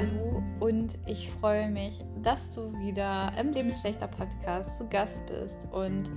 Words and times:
hallo. 0.00 0.42
Und 0.60 0.98
ich 1.06 1.30
freue 1.30 1.68
mich, 1.68 2.04
dass 2.22 2.50
du 2.50 2.72
wieder 2.78 3.32
im 3.38 3.50
Lebensschlechter 3.50 4.08
Podcast 4.08 4.76
zu 4.76 4.88
Gast 4.88 5.24
bist. 5.26 5.66
Und 5.72 6.10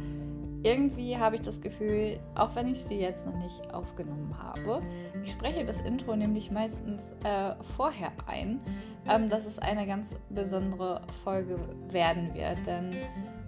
irgendwie 0.63 1.17
habe 1.17 1.36
ich 1.36 1.41
das 1.41 1.59
Gefühl, 1.59 2.19
auch 2.35 2.55
wenn 2.55 2.67
ich 2.67 2.83
sie 2.83 2.99
jetzt 2.99 3.25
noch 3.25 3.35
nicht 3.35 3.73
aufgenommen 3.73 4.35
habe, 4.38 4.81
ich 5.23 5.31
spreche 5.31 5.65
das 5.65 5.81
Intro 5.81 6.15
nämlich 6.15 6.51
meistens 6.51 7.13
äh, 7.24 7.56
vorher 7.76 8.12
ein, 8.28 8.62
ähm, 9.10 9.29
dass 9.29 9.46
es 9.46 9.60
eine 9.60 9.86
ganz 9.86 10.15
besondere 10.29 11.02
Folge 11.24 11.56
werden 11.90 12.34
wird, 12.34 12.65
denn 12.65 12.92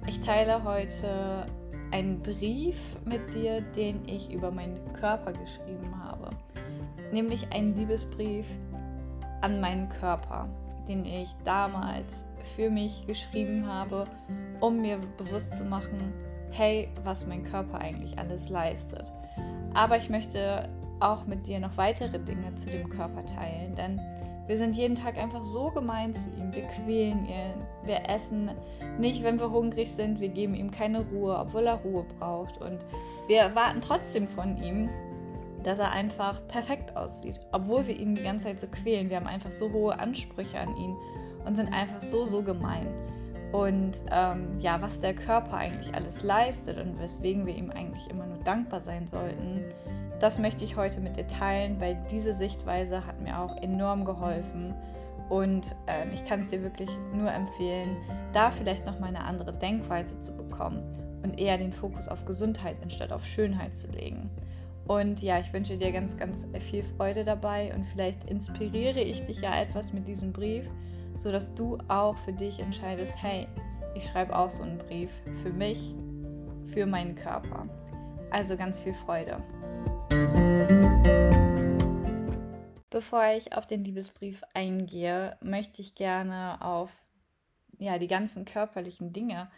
ich 0.07 0.19
teile 0.19 0.63
heute 0.63 1.45
einen 1.91 2.21
Brief 2.21 2.77
mit 3.05 3.33
dir, 3.33 3.61
den 3.61 4.05
ich 4.07 4.33
über 4.33 4.51
meinen 4.51 4.91
Körper 4.93 5.31
geschrieben 5.31 6.03
habe, 6.03 6.31
nämlich 7.13 7.49
einen 7.53 7.75
Liebesbrief 7.75 8.45
an 9.41 9.59
meinen 9.59 9.89
Körper, 9.89 10.47
den 10.87 11.05
ich 11.05 11.35
damals 11.43 12.25
für 12.55 12.69
mich 12.69 13.05
geschrieben 13.07 13.67
habe, 13.67 14.05
um 14.59 14.81
mir 14.81 14.99
bewusst 15.17 15.57
zu 15.57 15.65
machen, 15.65 16.13
hey, 16.51 16.89
was 17.03 17.25
mein 17.27 17.43
Körper 17.43 17.79
eigentlich 17.79 18.17
alles 18.17 18.49
leistet. 18.49 19.11
Aber 19.73 19.97
ich 19.97 20.09
möchte 20.09 20.69
auch 20.99 21.25
mit 21.25 21.47
dir 21.47 21.59
noch 21.59 21.75
weitere 21.77 22.19
Dinge 22.19 22.53
zu 22.55 22.67
dem 22.69 22.89
Körper 22.89 23.25
teilen, 23.25 23.75
denn 23.75 23.99
wir 24.47 24.57
sind 24.57 24.75
jeden 24.75 24.95
Tag 24.95 25.17
einfach 25.17 25.43
so 25.43 25.71
gemein 25.71 26.13
zu 26.13 26.29
ihm. 26.29 26.53
Wir 26.53 26.67
quälen 26.67 27.25
ihn, 27.25 27.65
wir 27.83 28.07
essen 28.07 28.51
nicht, 28.99 29.23
wenn 29.23 29.39
wir 29.39 29.49
hungrig 29.49 29.91
sind, 29.91 30.19
wir 30.19 30.29
geben 30.29 30.53
ihm 30.53 30.69
keine 30.69 31.01
Ruhe, 31.01 31.37
obwohl 31.37 31.65
er 31.65 31.75
Ruhe 31.75 32.05
braucht. 32.19 32.61
Und 32.61 32.85
wir 33.27 33.39
erwarten 33.39 33.81
trotzdem 33.81 34.27
von 34.27 34.55
ihm, 34.61 34.89
dass 35.65 35.79
er 35.79 35.91
einfach 35.91 36.47
perfekt 36.47 36.95
aussieht, 36.95 37.39
obwohl 37.51 37.87
wir 37.87 37.97
ihn 37.97 38.13
die 38.13 38.23
ganze 38.23 38.45
Zeit 38.45 38.59
so 38.59 38.67
quälen. 38.67 39.09
Wir 39.09 39.17
haben 39.17 39.27
einfach 39.27 39.51
so 39.51 39.71
hohe 39.71 39.99
Ansprüche 39.99 40.59
an 40.59 40.77
ihn 40.77 40.95
und 41.43 41.55
sind 41.55 41.73
einfach 41.73 42.01
so, 42.01 42.25
so 42.25 42.43
gemein. 42.43 42.87
Und 43.51 44.03
ähm, 44.11 44.59
ja, 44.59 44.81
was 44.81 44.99
der 44.99 45.15
Körper 45.15 45.57
eigentlich 45.57 45.93
alles 45.95 46.21
leistet 46.23 46.77
und 46.79 46.99
weswegen 46.99 47.45
wir 47.45 47.55
ihm 47.55 47.71
eigentlich 47.71 48.07
immer 48.09 48.27
nur 48.27 48.39
dankbar 48.39 48.81
sein 48.81 49.07
sollten, 49.07 49.63
das 50.19 50.39
möchte 50.39 50.63
ich 50.63 50.75
heute 50.75 51.01
mit 51.01 51.17
dir 51.17 51.27
teilen, 51.27 51.79
weil 51.79 51.97
diese 52.11 52.33
Sichtweise 52.33 53.05
hat 53.05 53.19
mir 53.21 53.39
auch 53.39 53.57
enorm 53.57 54.05
geholfen. 54.05 54.75
Und 55.29 55.75
ähm, 55.87 56.09
ich 56.13 56.23
kann 56.25 56.41
es 56.41 56.49
dir 56.49 56.61
wirklich 56.61 56.89
nur 57.13 57.31
empfehlen, 57.31 57.97
da 58.33 58.51
vielleicht 58.51 58.85
noch 58.85 58.99
mal 58.99 59.07
eine 59.07 59.23
andere 59.23 59.53
Denkweise 59.53 60.19
zu 60.19 60.31
bekommen 60.35 60.83
und 61.23 61.39
eher 61.39 61.57
den 61.57 61.73
Fokus 61.73 62.07
auf 62.07 62.23
Gesundheit 62.25 62.77
anstatt 62.83 63.11
auf 63.11 63.25
Schönheit 63.25 63.75
zu 63.75 63.87
legen. 63.87 64.29
Und 64.87 65.23
ja, 65.23 65.39
ich 65.39 65.51
wünsche 65.51 65.77
dir 65.77 65.91
ganz, 65.91 66.15
ganz 66.15 66.47
viel 66.59 66.83
Freude 66.83 67.23
dabei 67.23 67.73
und 67.73 67.85
vielleicht 67.85 68.29
inspiriere 68.29 68.99
ich 68.99 69.25
dich 69.25 69.41
ja 69.41 69.59
etwas 69.59 69.93
mit 69.93 70.07
diesem 70.07 70.31
Brief, 70.31 70.69
sodass 71.15 71.55
du 71.55 71.77
auch 71.87 72.15
für 72.17 72.33
dich 72.33 72.59
entscheidest, 72.59 73.15
hey, 73.21 73.47
ich 73.95 74.05
schreibe 74.05 74.37
auch 74.37 74.49
so 74.49 74.61
einen 74.61 74.77
Brief 74.77 75.09
für 75.41 75.51
mich, 75.51 75.95
für 76.67 76.85
meinen 76.85 77.15
Körper. 77.15 77.67
Also 78.29 78.55
ganz 78.55 78.79
viel 78.79 78.93
Freude. 78.93 79.41
Bevor 82.91 83.25
ich 83.35 83.57
auf 83.57 83.65
den 83.65 83.83
Liebesbrief 83.83 84.43
eingehe, 84.53 85.37
möchte 85.41 85.81
ich 85.81 85.95
gerne 85.95 86.61
auf 86.61 86.91
ja, 87.79 87.97
die 87.97 88.07
ganzen 88.07 88.45
körperlichen 88.45 89.11
Dinge 89.13 89.49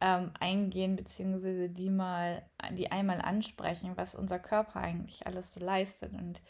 ähm, 0.00 0.32
eingehen, 0.40 0.96
beziehungsweise 0.96 1.68
die 1.68 1.90
mal, 1.90 2.42
die 2.72 2.90
einmal 2.90 3.20
ansprechen, 3.20 3.96
was 3.96 4.14
unser 4.14 4.38
Körper 4.38 4.80
eigentlich 4.80 5.26
alles 5.26 5.52
so 5.52 5.60
leistet. 5.60 6.12
Und 6.14 6.40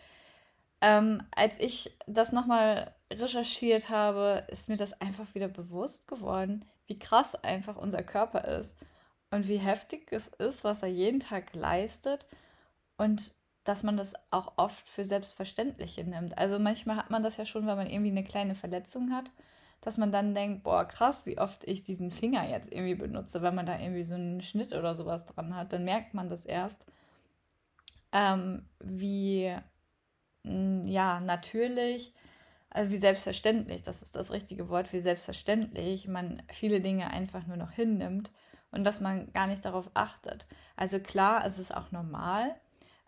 ähm, 0.80 1.22
als 1.34 1.58
ich 1.58 1.96
das 2.06 2.32
nochmal 2.32 2.94
recherchiert 3.12 3.90
habe, 3.90 4.46
ist 4.48 4.68
mir 4.68 4.76
das 4.76 5.00
einfach 5.00 5.34
wieder 5.34 5.48
bewusst 5.48 6.08
geworden, 6.08 6.64
wie 6.86 6.98
krass 6.98 7.34
einfach 7.34 7.76
unser 7.76 8.02
Körper 8.02 8.44
ist 8.44 8.76
und 9.30 9.48
wie 9.48 9.58
heftig 9.58 10.12
es 10.12 10.28
ist, 10.28 10.64
was 10.64 10.82
er 10.82 10.88
jeden 10.88 11.20
Tag 11.20 11.54
leistet 11.54 12.26
und 12.96 13.34
dass 13.64 13.82
man 13.82 13.96
das 13.96 14.14
auch 14.30 14.54
oft 14.56 14.88
für 14.88 15.04
Selbstverständliche 15.04 16.04
nimmt. 16.04 16.38
Also 16.38 16.58
manchmal 16.58 16.96
hat 16.96 17.10
man 17.10 17.22
das 17.22 17.36
ja 17.36 17.44
schon, 17.44 17.66
wenn 17.66 17.76
man 17.76 17.90
irgendwie 17.90 18.10
eine 18.10 18.24
kleine 18.24 18.54
Verletzung 18.54 19.12
hat 19.12 19.32
dass 19.80 19.96
man 19.98 20.12
dann 20.12 20.34
denkt, 20.34 20.62
boah, 20.62 20.84
krass, 20.84 21.26
wie 21.26 21.38
oft 21.38 21.64
ich 21.64 21.84
diesen 21.84 22.10
Finger 22.10 22.48
jetzt 22.48 22.72
irgendwie 22.72 22.94
benutze, 22.94 23.42
wenn 23.42 23.54
man 23.54 23.66
da 23.66 23.78
irgendwie 23.78 24.02
so 24.02 24.14
einen 24.14 24.42
Schnitt 24.42 24.74
oder 24.74 24.94
sowas 24.94 25.26
dran 25.26 25.54
hat, 25.56 25.72
dann 25.72 25.84
merkt 25.84 26.14
man 26.14 26.28
das 26.28 26.44
erst, 26.44 26.86
ähm, 28.12 28.68
wie, 28.80 29.54
ja, 30.44 31.20
natürlich, 31.20 32.12
also 32.70 32.92
wie 32.92 32.98
selbstverständlich, 32.98 33.82
das 33.82 34.02
ist 34.02 34.16
das 34.16 34.30
richtige 34.32 34.68
Wort, 34.68 34.92
wie 34.92 35.00
selbstverständlich 35.00 36.08
man 36.08 36.42
viele 36.50 36.80
Dinge 36.80 37.10
einfach 37.10 37.46
nur 37.46 37.56
noch 37.56 37.72
hinnimmt 37.72 38.32
und 38.70 38.84
dass 38.84 39.00
man 39.00 39.32
gar 39.32 39.46
nicht 39.46 39.64
darauf 39.64 39.90
achtet. 39.94 40.46
Also 40.76 41.00
klar, 41.00 41.44
es 41.44 41.58
ist 41.58 41.74
auch 41.74 41.90
normal, 41.90 42.54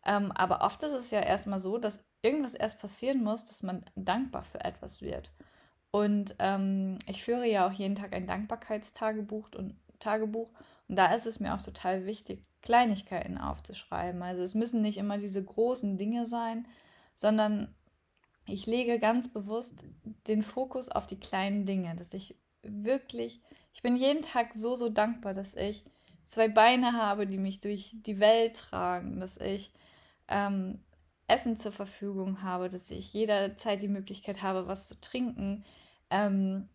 ähm, 0.04 0.33
aber 0.33 0.62
oft 0.62 0.83
ist 0.83 0.93
es 0.93 1.10
ja 1.10 1.21
erstmal 1.21 1.59
so, 1.59 1.78
dass 1.78 2.04
irgendwas 2.22 2.54
erst 2.54 2.81
passieren 2.81 3.22
muss, 3.22 3.44
dass 3.44 3.62
man 3.62 3.84
dankbar 3.94 4.43
für 4.44 4.65
etwas 4.65 5.00
wird. 5.00 5.33
Und 5.92 6.34
ähm, 6.38 6.98
ich 7.06 7.22
führe 7.22 7.47
ja 7.47 7.69
auch 7.69 7.72
jeden 7.72 7.94
Tag 7.94 8.14
ein 8.14 8.26
Dankbarkeitstagebuch 8.26 9.50
und 9.56 9.76
Tagebuch. 9.98 10.48
Und 10.88 10.97
da 10.97 11.14
ist 11.14 11.26
es 11.26 11.38
mir 11.38 11.54
auch 11.54 11.62
total 11.62 12.06
wichtig, 12.06 12.44
Kleinigkeiten 12.62 13.38
aufzuschreiben. 13.38 14.22
Also 14.22 14.42
es 14.42 14.54
müssen 14.54 14.82
nicht 14.82 14.98
immer 14.98 15.19
diese 15.19 15.44
großen 15.44 15.98
Dinge 15.98 16.26
sein, 16.26 16.66
sondern 17.14 17.75
ich 18.47 18.66
lege 18.66 18.98
ganz 18.98 19.32
bewusst 19.32 19.84
den 20.26 20.42
Fokus 20.42 20.88
auf 20.88 21.06
die 21.06 21.20
kleinen 21.20 21.66
Dinge, 21.66 21.94
dass 21.94 22.14
ich 22.14 22.36
wirklich, 22.62 23.41
ich 23.74 23.82
bin 23.82 23.97
jeden 23.97 24.22
Tag 24.22 24.54
so, 24.54 24.74
so 24.74 24.88
dankbar, 24.88 25.34
dass 25.34 25.54
ich 25.54 25.84
zwei 26.24 26.48
Beine 26.48 26.94
habe, 26.94 27.26
die 27.26 27.38
mich 27.38 27.60
durch 27.60 27.94
die 27.94 28.19
Welt 28.19 28.56
tragen, 28.56 29.20
dass 29.20 29.36
ich 29.36 29.72
ähm, 30.28 30.80
Essen 31.26 31.56
zur 31.56 31.72
Verfügung 31.72 32.42
habe, 32.42 32.69
dass 32.69 32.91
ich 32.91 33.12
jederzeit 33.12 33.82
die 33.82 33.88
Möglichkeit 33.88 34.42
habe, 34.42 34.66
was 34.66 34.88
zu 34.88 35.00
trinken, 35.00 35.64
ähm, 36.12 36.68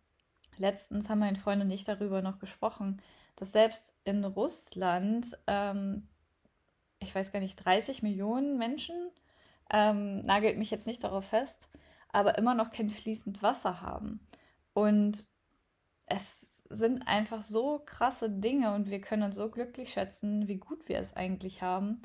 letztens 0.57 1.09
haben 1.09 1.19
mein 1.19 1.35
Freund 1.35 1.61
und 1.61 1.69
ich 1.69 1.83
darüber 1.83 2.21
noch 2.21 2.39
gesprochen, 2.39 3.01
dass 3.35 3.51
selbst 3.51 3.93
in 4.03 4.25
Russland, 4.25 5.37
ähm, 5.47 6.07
ich 6.99 7.13
weiß 7.13 7.31
gar 7.31 7.39
nicht, 7.39 7.55
30 7.63 8.03
Millionen 8.03 8.57
Menschen, 8.57 8.95
ähm, 9.71 10.21
nagelt 10.21 10.57
mich 10.57 10.71
jetzt 10.71 10.87
nicht 10.87 11.03
darauf 11.03 11.25
fest, 11.25 11.69
aber 12.09 12.37
immer 12.37 12.55
noch 12.55 12.71
kein 12.71 12.89
fließend 12.89 13.43
Wasser 13.43 13.81
haben. 13.81 14.19
Und 14.73 15.27
es 16.07 16.63
sind 16.69 17.07
einfach 17.07 17.41
so 17.41 17.79
krasse 17.85 18.29
Dinge 18.29 18.73
und 18.73 18.89
wir 18.89 19.01
können 19.01 19.23
uns 19.23 19.35
so 19.35 19.49
glücklich 19.49 19.91
schätzen, 19.93 20.47
wie 20.47 20.57
gut 20.57 20.89
wir 20.89 20.99
es 20.99 21.15
eigentlich 21.15 21.61
haben. 21.61 22.01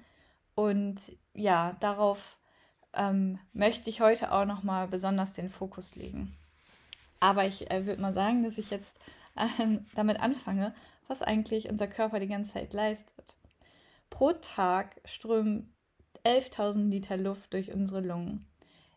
Und 0.54 1.16
ja, 1.34 1.76
darauf 1.80 2.38
ähm, 2.92 3.38
möchte 3.52 3.88
ich 3.88 4.00
heute 4.00 4.32
auch 4.32 4.44
nochmal 4.44 4.88
besonders 4.88 5.32
den 5.32 5.48
Fokus 5.48 5.94
legen. 5.96 6.36
Aber 7.22 7.46
ich 7.46 7.70
äh, 7.70 7.86
würde 7.86 8.02
mal 8.02 8.12
sagen, 8.12 8.42
dass 8.42 8.58
ich 8.58 8.70
jetzt 8.70 8.96
äh, 9.36 9.78
damit 9.94 10.18
anfange, 10.18 10.74
was 11.06 11.22
eigentlich 11.22 11.70
unser 11.70 11.86
Körper 11.86 12.18
die 12.18 12.26
ganze 12.26 12.54
Zeit 12.54 12.72
leistet. 12.72 13.36
Pro 14.10 14.32
Tag 14.32 15.00
strömen 15.04 15.72
11.000 16.24 16.88
Liter 16.88 17.16
Luft 17.16 17.52
durch 17.52 17.72
unsere 17.72 18.00
Lungen. 18.00 18.48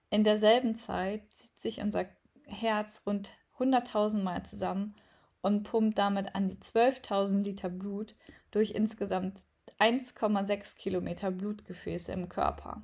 In 0.10 0.24
derselben 0.24 0.74
Zeit 0.74 1.22
zieht 1.36 1.62
sich 1.62 1.82
unser 1.82 2.08
Herz 2.48 3.04
rund 3.06 3.30
100.000 3.60 4.24
Mal 4.24 4.44
zusammen 4.44 4.96
und 5.42 5.62
pumpt 5.62 6.00
damit 6.00 6.34
an 6.34 6.50
die 6.50 6.58
12.000 6.58 7.44
Liter 7.44 7.70
Blut 7.70 8.16
durch 8.50 8.72
insgesamt 8.72 9.42
1,6 9.78 10.78
Kilometer 10.78 11.30
Blutgefäße 11.30 12.12
im 12.12 12.28
Körper. 12.28 12.82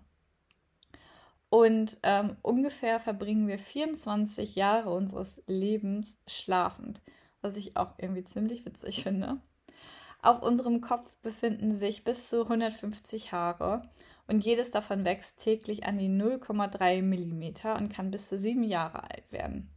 Und 1.52 1.98
ähm, 2.04 2.38
ungefähr 2.44 3.02
verbringen 3.02 3.50
wir 3.50 3.60
24 3.60 4.56
Jahre 4.56 4.90
unseres 4.90 5.44
Lebens 5.48 6.18
schlafend, 6.26 7.02
was 7.42 7.58
ich 7.58 7.76
auch 7.76 7.96
irgendwie 7.98 8.24
ziemlich 8.24 8.66
witzig 8.66 9.04
finde. 9.04 9.42
Auf 10.22 10.42
unserem 10.42 10.80
Kopf 10.80 11.14
befinden 11.22 11.76
sich 11.76 12.06
bis 12.06 12.30
zu 12.30 12.44
150 12.44 13.34
Haare 13.34 13.82
und 14.28 14.46
jedes 14.46 14.72
davon 14.72 15.04
wächst 15.04 15.40
täglich 15.44 15.84
an 15.86 15.98
die 15.98 16.08
0,3 16.08 17.02
mm 17.02 17.78
und 17.78 17.92
kann 17.92 18.12
bis 18.12 18.30
zu 18.30 18.38
sieben 18.38 18.64
Jahre 18.64 19.04
alt 19.12 19.30
werden. 19.30 19.70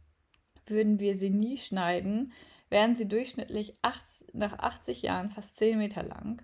Würden 0.65 1.01
wir 1.01 1.17
sie 1.17 1.29
nie 1.29 1.57
schneiden, 1.57 2.31
wären 2.69 2.95
sie 2.95 3.05
durchschnittlich 3.05 3.75
80, 3.81 4.33
nach 4.33 4.59
80 4.59 5.01
Jahren 5.01 5.29
fast 5.29 5.57
10 5.57 5.77
Meter 5.77 6.03
lang 6.03 6.41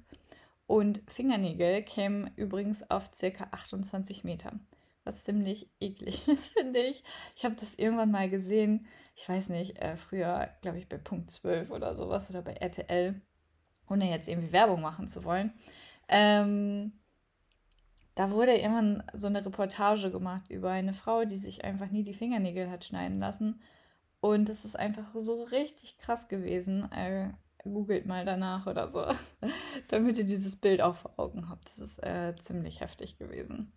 und 0.68 1.02
Fingernägel 1.08 1.84
kämen 1.84 2.32
übrigens 2.36 2.90
auf 2.92 3.12
ca. 3.12 3.48
28 3.52 4.26
Meter 4.26 4.60
was 5.04 5.24
ziemlich 5.24 5.70
eklig 5.80 6.28
ist, 6.28 6.54
finde 6.54 6.82
ich. 6.82 7.04
Ich 7.36 7.46
habe 7.46 7.56
das 7.56 7.76
irgendwann 7.76 8.12
mal 8.12 8.30
gesehen, 8.30 8.86
ich 9.16 9.28
weiß 9.28 9.50
nicht, 9.50 9.78
äh, 9.78 9.98
früher, 9.98 10.50
glaube 10.62 10.78
ich, 10.78 10.88
bei 10.88 10.98
Punkt 10.98 11.32
12 11.32 11.72
oder 11.72 11.96
sowas 11.96 12.30
oder 12.30 12.42
bei 12.42 12.54
RTL, 12.54 13.22
ohne 13.90 14.10
jetzt 14.10 14.28
irgendwie 14.28 14.52
Werbung 14.52 14.82
machen 14.82 15.08
zu 15.08 15.24
wollen. 15.24 15.54
Ähm, 16.08 16.94
da 18.16 18.32
wurde 18.32 18.56
irgendwann 18.56 19.04
so 19.14 19.28
eine 19.28 19.46
Reportage 19.46 20.12
gemacht 20.12 20.50
über 20.50 20.72
eine 20.72 20.94
Frau, 20.94 21.26
die 21.26 21.38
sich 21.38 21.64
einfach 21.64 21.92
nie 21.92 22.04
die 22.04 22.14
Fingernägel 22.14 22.70
hat 22.70 22.84
schneiden 22.84 23.20
lassen. 23.20 23.62
Und 24.20 24.50
das 24.50 24.66
ist 24.66 24.78
einfach 24.78 25.16
so 25.16 25.44
richtig 25.44 25.98
krass 25.98 26.28
gewesen. 26.28 26.92
Äh, 26.92 27.32
googelt 27.64 28.06
mal 28.06 28.26
danach 28.26 28.68
oder 28.68 28.90
so, 28.90 29.06
damit 29.88 30.18
ihr 30.18 30.26
dieses 30.26 30.56
Bild 30.56 30.82
auch 30.82 30.96
vor 30.96 31.14
Augen 31.18 31.50
habt. 31.50 31.70
Das 31.70 31.80
ist 31.80 32.04
äh, 32.04 32.36
ziemlich 32.36 32.82
heftig 32.82 33.18
gewesen. 33.18 33.72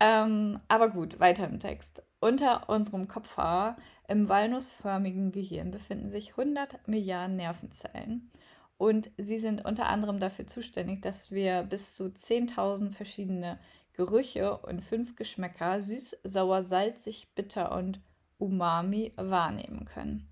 Ähm, 0.00 0.58
aber 0.68 0.88
gut, 0.88 1.20
weiter 1.20 1.46
im 1.46 1.60
Text. 1.60 2.02
Unter 2.20 2.68
unserem 2.68 3.06
Kopfhaar 3.06 3.76
im 4.08 4.28
walnussförmigen 4.28 5.30
Gehirn 5.30 5.70
befinden 5.70 6.08
sich 6.08 6.30
100 6.30 6.88
Milliarden 6.88 7.36
Nervenzellen. 7.36 8.30
Und 8.78 9.10
sie 9.18 9.38
sind 9.38 9.64
unter 9.64 9.86
anderem 9.86 10.20
dafür 10.20 10.46
zuständig, 10.46 11.02
dass 11.02 11.30
wir 11.30 11.62
bis 11.64 11.94
zu 11.94 12.04
10.000 12.04 12.92
verschiedene 12.92 13.58
Gerüche 13.92 14.56
und 14.56 14.82
fünf 14.82 15.16
Geschmäcker, 15.16 15.82
süß, 15.82 16.20
sauer, 16.24 16.62
salzig, 16.62 17.28
bitter 17.34 17.76
und 17.76 18.00
umami, 18.38 19.12
wahrnehmen 19.16 19.84
können. 19.84 20.26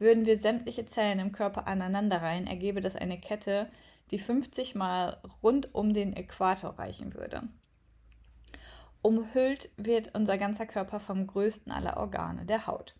Würden 0.00 0.26
wir 0.26 0.36
sämtliche 0.36 0.86
Zellen 0.86 1.20
im 1.20 1.30
Körper 1.30 1.68
aneinanderreihen, 1.68 2.48
ergebe 2.48 2.80
das 2.80 2.96
eine 2.96 3.20
Kette, 3.20 3.70
die 4.10 4.18
50 4.18 4.74
Mal 4.74 5.22
rund 5.42 5.74
um 5.74 5.94
den 5.94 6.14
Äquator 6.14 6.78
reichen 6.78 7.14
würde. 7.14 7.42
Umhüllt 9.02 9.70
wird 9.76 10.14
unser 10.14 10.38
ganzer 10.38 10.66
Körper 10.66 11.00
vom 11.00 11.26
größten 11.26 11.70
aller 11.72 11.96
Organe, 11.96 12.44
der 12.44 12.66
Haut 12.66 12.94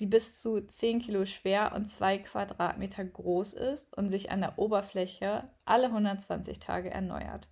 die 0.00 0.06
bis 0.06 0.40
zu 0.40 0.60
10 0.60 1.00
Kilo 1.00 1.24
schwer 1.24 1.72
und 1.74 1.86
2 1.86 2.18
Quadratmeter 2.18 3.04
groß 3.04 3.54
ist 3.54 3.96
und 3.96 4.08
sich 4.08 4.30
an 4.30 4.40
der 4.40 4.58
Oberfläche 4.58 5.48
alle 5.64 5.86
120 5.86 6.60
Tage 6.60 6.90
erneuert. 6.90 7.48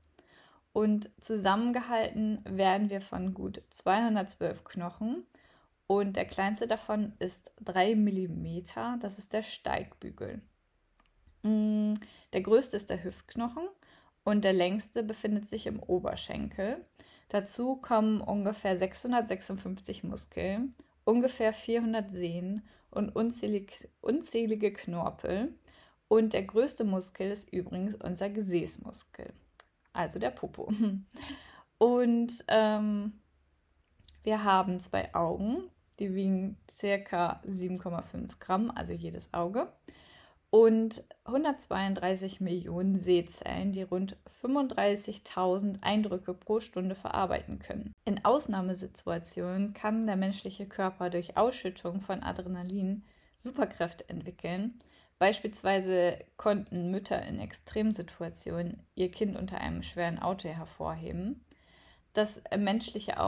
Und 0.73 1.11
zusammengehalten 1.21 2.41
werden 2.45 2.91
wir 2.91 3.01
von 3.01 3.35
gut 3.35 3.63
212 3.71 4.63
Knochen 4.65 5.25
und 5.87 6.17
der 6.17 6.27
kleinste 6.27 6.67
davon 6.67 7.15
ist 7.19 7.53
3 7.65 7.97
mm, 7.97 8.99
das 9.01 9.19
ist 9.19 9.33
der 9.33 9.43
Steigbügel. 9.43 10.41
Mm, 11.43 11.95
der 12.33 12.43
größte 12.43 12.77
ist 12.77 12.91
der 12.91 13.03
Hüftknochen 13.03 13.67
und 14.23 14.45
der 14.45 14.53
längste 14.53 15.03
befindet 15.03 15.49
sich 15.49 15.67
im 15.67 15.81
Oberschenkel. 15.81 16.85
Dazu 17.29 17.77
kommen 17.77 18.21
ungefähr 18.21 18.79
656 18.79 20.05
Muskeln 20.05 20.75
ungefähr 21.07 21.55
400 21.55 22.11
Sehnen 22.11 22.63
und 22.91 23.09
unzählig, 23.17 23.89
unzählige 24.03 24.73
Knorpel. 24.73 25.55
Und 26.09 26.35
der 26.35 26.43
größte 26.43 26.85
Muskel 26.85 27.31
ist 27.31 27.53
übrigens 27.53 27.95
unser 27.95 28.29
Gesäßmuskel, 28.29 29.33
also 29.93 30.19
der 30.19 30.31
Popo. 30.31 30.71
Und 31.79 32.45
ähm, 32.49 33.13
wir 34.23 34.45
haben 34.45 34.79
zwei 34.79 35.13
Augen, 35.15 35.65
die 35.99 36.15
wiegen 36.15 36.57
circa 36.71 37.43
7,5 37.47 38.39
Gramm, 38.39 38.71
also 38.71 38.93
jedes 38.93 39.35
Auge 39.35 39.73
und 40.57 41.05
132 41.25 42.41
Millionen 42.41 42.97
Sehzellen, 42.97 43.73
die 43.73 43.83
rund 43.83 44.17
35.000 44.43 45.83
Eindrücke 45.83 46.33
pro 46.33 46.61
Stunde 46.61 46.95
verarbeiten 46.95 47.59
können. 47.59 47.93
In 48.07 48.25
Ausnahmesituationen 48.25 49.75
kann 49.75 50.07
der 50.07 50.17
menschliche 50.17 50.65
Körper 50.65 51.11
durch 51.11 51.37
Ausschüttung 51.37 52.01
von 52.01 52.23
Adrenalin 52.23 53.05
Superkräfte 53.37 54.09
entwickeln. 54.09 54.79
Beispielsweise 55.19 56.21
konnten 56.39 56.91
Mütter 56.91 57.21
in 57.23 57.39
Extremsituationen 57.39 58.81
ihr 58.95 59.11
Kind 59.11 59.37
unter 59.37 59.61
einem 59.61 59.83
schweren 59.83 60.19
Auto 60.19 60.49
hervorheben. 60.49 61.45
Das 62.15 62.41
menschliche 62.57 63.21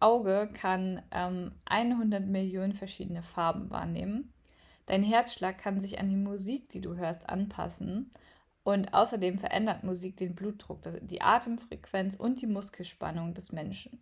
Auge 0.00 0.48
kann 0.52 1.02
ähm, 1.12 1.52
100 1.66 2.26
Millionen 2.26 2.72
verschiedene 2.72 3.22
Farben 3.22 3.70
wahrnehmen 3.70 4.33
Dein 4.86 5.02
Herzschlag 5.02 5.58
kann 5.58 5.80
sich 5.80 5.98
an 5.98 6.08
die 6.08 6.16
Musik, 6.16 6.68
die 6.70 6.80
du 6.80 6.96
hörst, 6.96 7.28
anpassen. 7.28 8.10
Und 8.62 8.94
außerdem 8.94 9.38
verändert 9.38 9.84
Musik 9.84 10.16
den 10.16 10.34
Blutdruck, 10.34 10.80
die 11.02 11.20
Atemfrequenz 11.20 12.16
und 12.16 12.40
die 12.40 12.46
Muskelspannung 12.46 13.34
des 13.34 13.52
Menschen. 13.52 14.00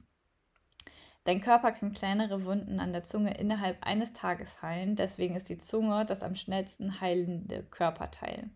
Dein 1.24 1.40
Körper 1.40 1.72
kann 1.72 1.92
kleinere 1.92 2.44
Wunden 2.44 2.80
an 2.80 2.92
der 2.92 3.04
Zunge 3.04 3.34
innerhalb 3.34 3.84
eines 3.84 4.12
Tages 4.12 4.60
heilen. 4.60 4.96
Deswegen 4.96 5.36
ist 5.36 5.48
die 5.48 5.58
Zunge 5.58 6.04
das 6.04 6.22
am 6.22 6.34
schnellsten 6.34 7.00
heilende 7.00 7.62
Körperteil. 7.64 8.50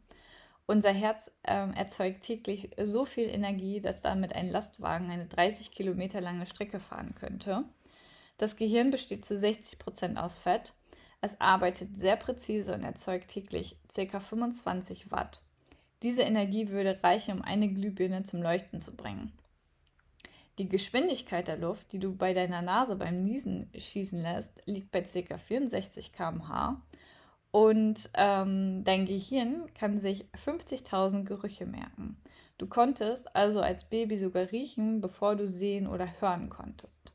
Unser 0.67 0.93
Herz 0.93 1.31
äh, 1.44 1.70
erzeugt 1.75 2.23
täglich 2.25 2.70
so 2.82 3.05
viel 3.05 3.28
Energie, 3.28 3.81
dass 3.81 4.02
damit 4.02 4.34
ein 4.34 4.50
Lastwagen 4.50 5.11
eine 5.11 5.26
30 5.26 5.70
Kilometer 5.70 6.20
lange 6.20 6.46
Strecke 6.46 6.81
fahren 6.81 7.14
könnte. 7.14 7.64
Das 8.37 8.56
Gehirn 8.56 8.90
besteht 8.90 9.25
zu 9.25 9.38
60 9.38 9.78
Prozent 9.78 10.19
aus 10.19 10.38
Fett 10.38 10.75
es 11.20 11.40
arbeitet 11.40 11.96
sehr 11.96 12.16
präzise 12.16 12.74
und 12.74 12.82
erzeugt 12.82 13.28
täglich 13.28 13.78
ca. 13.94 14.20
25 14.20 15.10
Watt. 15.10 15.40
Diese 16.02 16.22
Energie 16.22 16.68
würde 16.68 17.00
reichen, 17.02 17.38
um 17.38 17.42
eine 17.42 17.68
Glühbirne 17.68 18.24
zum 18.24 18.42
Leuchten 18.42 18.80
zu 18.80 18.94
bringen. 18.94 19.32
Die 20.58 20.68
Geschwindigkeit 20.68 21.48
der 21.48 21.58
Luft, 21.58 21.92
die 21.92 21.98
du 21.98 22.14
bei 22.14 22.32
deiner 22.32 22.62
Nase 22.62 22.96
beim 22.96 23.24
Niesen 23.24 23.70
schießen 23.76 24.20
lässt, 24.20 24.62
liegt 24.66 24.90
bei 24.90 25.02
ca. 25.02 25.36
64 25.36 26.12
km/h 26.12 26.80
und 27.50 28.10
ähm, 28.14 28.84
dein 28.84 29.06
Gehirn 29.06 29.72
kann 29.74 29.98
sich 29.98 30.26
50.000 30.34 31.24
Gerüche 31.24 31.66
merken. 31.66 32.16
Du 32.58 32.66
konntest 32.66 33.34
also 33.36 33.60
als 33.60 33.84
Baby 33.84 34.16
sogar 34.16 34.50
riechen, 34.50 35.00
bevor 35.00 35.36
du 35.36 35.46
sehen 35.46 35.86
oder 35.86 36.20
hören 36.20 36.48
konntest. 36.48 37.12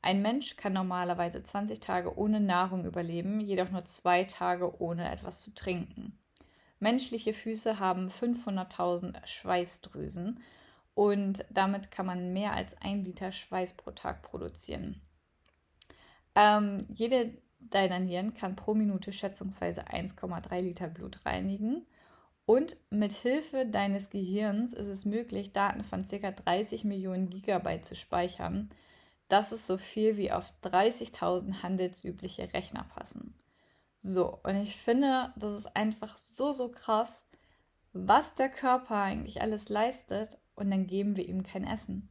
Ein 0.00 0.22
Mensch 0.22 0.56
kann 0.56 0.72
normalerweise 0.72 1.42
20 1.42 1.80
Tage 1.80 2.16
ohne 2.16 2.40
Nahrung 2.40 2.84
überleben, 2.84 3.40
jedoch 3.40 3.70
nur 3.70 3.84
zwei 3.84 4.24
Tage 4.24 4.80
ohne 4.80 5.10
etwas 5.10 5.40
zu 5.40 5.54
trinken. 5.54 6.18
Menschliche 6.80 7.32
Füße 7.32 7.80
haben 7.80 8.08
500.000 8.08 9.26
Schweißdrüsen 9.26 10.40
und 10.94 11.44
damit 11.50 11.90
kann 11.90 12.06
man 12.06 12.32
mehr 12.32 12.52
als 12.52 12.76
ein 12.80 13.04
Liter 13.04 13.32
Schweiß 13.32 13.74
pro 13.74 13.90
Tag 13.90 14.22
produzieren. 14.22 15.00
Ähm, 16.34 16.78
jede 16.88 17.36
deiner 17.58 17.98
Nieren 17.98 18.34
kann 18.34 18.56
pro 18.56 18.74
Minute 18.74 19.12
schätzungsweise 19.12 19.88
1,3 19.88 20.60
Liter 20.60 20.88
Blut 20.88 21.24
reinigen. 21.26 21.86
Und 22.46 22.76
mit 22.90 23.12
Hilfe 23.12 23.66
deines 23.66 24.08
Gehirns 24.08 24.72
ist 24.72 24.88
es 24.88 25.04
möglich, 25.04 25.52
Daten 25.52 25.84
von 25.84 26.06
ca. 26.06 26.30
30 26.30 26.84
Millionen 26.84 27.28
Gigabyte 27.28 27.84
zu 27.84 27.94
speichern, 27.94 28.70
das 29.28 29.52
ist 29.52 29.66
so 29.66 29.76
viel 29.76 30.16
wie 30.16 30.32
auf 30.32 30.52
30.000 30.62 31.62
handelsübliche 31.62 32.52
Rechner 32.52 32.84
passen. 32.84 33.34
So, 34.00 34.38
und 34.42 34.56
ich 34.56 34.76
finde, 34.76 35.32
das 35.36 35.54
ist 35.54 35.76
einfach 35.76 36.16
so, 36.16 36.52
so 36.52 36.70
krass, 36.70 37.26
was 37.92 38.34
der 38.34 38.48
Körper 38.48 38.96
eigentlich 38.96 39.42
alles 39.42 39.68
leistet 39.68 40.38
und 40.54 40.70
dann 40.70 40.86
geben 40.86 41.16
wir 41.16 41.28
ihm 41.28 41.42
kein 41.42 41.64
Essen. 41.64 42.08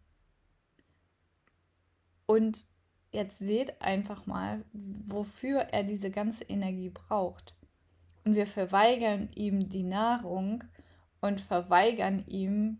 Und 2.26 2.66
jetzt 3.12 3.40
seht 3.40 3.82
einfach 3.82 4.26
mal, 4.26 4.64
wofür 4.74 5.60
er 5.60 5.84
diese 5.84 6.12
ganze 6.12 6.44
Energie 6.44 6.90
braucht. 6.90 7.56
Und 8.26 8.36
wir 8.36 8.48
verweigern 8.48 9.30
ihm 9.34 9.70
die 9.70 9.84
Nahrung 9.84 10.64
und 11.22 11.40
verweigern 11.40 12.26
ihm 12.28 12.80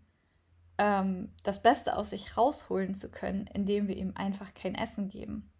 ähm, 0.78 1.32
das 1.42 1.62
Beste 1.62 1.96
aus 1.96 2.10
sich 2.10 2.36
rausholen 2.36 2.94
zu 2.94 3.10
können, 3.10 3.46
indem 3.52 3.88
wir 3.88 3.96
ihm 3.96 4.12
einfach 4.16 4.54
kein 4.54 4.74
Essen 4.74 5.08
geben. 5.08 5.50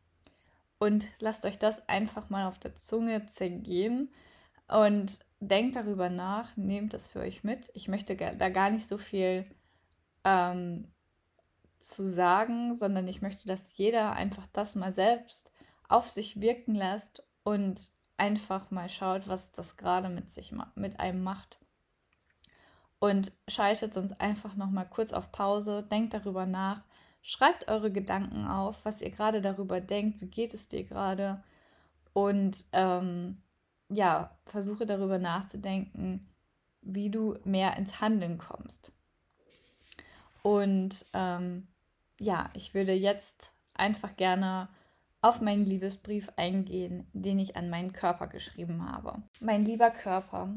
Und 0.79 1.09
lasst 1.19 1.45
euch 1.45 1.59
das 1.59 1.89
einfach 1.89 2.31
mal 2.31 2.47
auf 2.47 2.59
der 2.59 2.77
Zunge 2.77 3.27
zergehen 3.27 4.13
und 4.69 5.19
denkt 5.41 5.77
darüber 5.77 6.09
nach, 6.09 6.57
nehmt 6.57 6.95
das 6.95 7.09
für 7.09 7.21
euch 7.21 7.43
mit. 7.43 7.71
Ich 7.75 7.89
möchte 7.89 8.17
da 8.17 8.49
gar 8.49 8.71
nicht 8.71 8.87
so 8.87 8.97
viel 8.97 9.45
ähm, 10.25 10.89
zu 11.81 12.09
sagen, 12.09 12.77
sondern 12.77 13.09
ich 13.09 13.23
möchte, 13.23 13.47
dass 13.49 13.77
jeder 13.77 14.13
einfach 14.13 14.47
das 14.53 14.77
mal 14.77 14.93
selbst 14.93 15.53
auf 15.89 16.09
sich 16.09 16.41
wirken 16.41 16.75
lässt 16.75 17.25
und 17.43 17.91
einfach 18.17 18.71
mal 18.71 18.89
schaut, 18.89 19.27
was 19.27 19.53
das 19.53 19.77
gerade 19.77 20.09
mit 20.09 20.31
sich 20.31 20.55
mit 20.75 21.01
einem 21.01 21.23
macht 21.23 21.59
und 23.01 23.33
schaltet 23.47 23.95
sonst 23.95 24.21
einfach 24.21 24.57
noch 24.57 24.71
mal 24.71 24.85
kurz 24.85 25.13
auf 25.13 25.31
Pause, 25.33 25.83
denkt 25.83 26.15
darüber 26.15 26.47
nach, 26.47 26.83
schreibt 27.23 27.69
eure 27.69 27.93
Gedanken 27.93 28.47
auf, 28.47 28.85
was 28.85 29.03
ihr 29.03 29.11
gerade 29.11 29.41
darüber 29.41 29.81
denkt, 29.81 30.21
wie 30.21 30.27
geht 30.27 30.55
es 30.55 30.69
dir 30.69 30.85
gerade 30.85 31.43
und 32.13 32.65
ähm, 32.73 33.43
ja, 33.89 34.37
versuche 34.47 34.87
darüber 34.87 35.19
nachzudenken, 35.19 36.29
wie 36.83 37.11
du 37.11 37.37
mehr 37.45 37.77
ins 37.77 38.01
Handeln 38.01 38.39
kommst. 38.39 38.93
Und 40.43 41.07
ähm, 41.13 41.69
ja, 42.19 42.51
ich 42.55 42.75
würde 42.75 42.93
jetzt 42.93 43.53
einfach 43.75 44.17
gerne 44.17 44.69
auf 45.21 45.41
meinen 45.41 45.65
Liebesbrief 45.65 46.31
eingehen, 46.37 47.07
den 47.13 47.39
ich 47.39 47.57
an 47.57 47.71
meinen 47.71 47.93
Körper 47.93 48.29
geschrieben 48.29 48.91
habe. 48.91 49.23
Mein 49.41 49.65
lieber 49.65 49.91
Körper, 49.91 50.49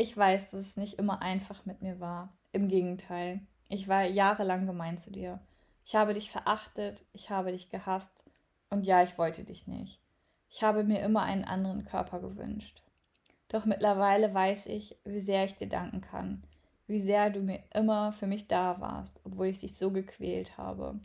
ich 0.00 0.16
weiß, 0.16 0.52
dass 0.52 0.60
es 0.60 0.76
nicht 0.76 0.94
immer 0.94 1.20
einfach 1.22 1.66
mit 1.66 1.82
mir 1.82 1.98
war. 2.00 2.32
Im 2.52 2.66
Gegenteil, 2.66 3.40
Ich 3.68 3.88
war 3.88 4.04
jahrelang 4.04 4.64
gemein 4.64 4.96
zu 4.96 5.10
dir. 5.10 5.40
Ich 5.84 5.94
habe 5.94 6.14
dich 6.14 6.30
verachtet, 6.30 7.04
ich 7.12 7.28
habe 7.28 7.52
dich 7.52 7.68
gehasst 7.68 8.24
und 8.70 8.86
ja, 8.86 9.02
ich 9.02 9.18
wollte 9.18 9.44
dich 9.44 9.66
nicht. 9.66 10.00
Ich 10.48 10.62
habe 10.62 10.84
mir 10.84 11.00
immer 11.00 11.22
einen 11.22 11.44
anderen 11.44 11.84
Körper 11.84 12.20
gewünscht. 12.20 12.82
Doch 13.48 13.66
mittlerweile 13.66 14.32
weiß 14.32 14.66
ich, 14.66 14.96
wie 15.04 15.20
sehr 15.20 15.44
ich 15.44 15.56
dir 15.56 15.68
danken 15.68 16.00
kann, 16.00 16.44
wie 16.86 17.00
sehr 17.00 17.28
du 17.28 17.40
mir 17.40 17.62
immer 17.74 18.12
für 18.12 18.26
mich 18.26 18.46
da 18.46 18.80
warst, 18.80 19.20
obwohl 19.24 19.46
ich 19.48 19.58
dich 19.58 19.76
so 19.76 19.90
gequält 19.90 20.56
habe. 20.56 20.98